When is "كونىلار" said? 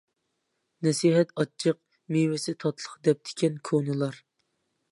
3.71-4.19